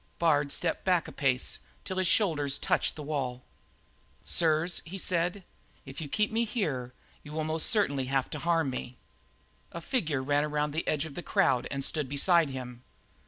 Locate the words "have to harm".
8.05-8.71